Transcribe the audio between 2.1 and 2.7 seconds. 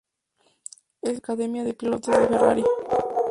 de Ferrari.